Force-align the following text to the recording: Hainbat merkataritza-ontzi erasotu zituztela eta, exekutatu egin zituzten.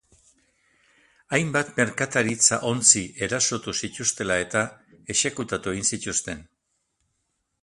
Hainbat 1.37 1.69
merkataritza-ontzi 1.81 3.03
erasotu 3.27 3.77
zituztela 3.83 4.39
eta, 4.47 4.67
exekutatu 5.17 5.77
egin 5.77 5.91
zituzten. 5.95 6.47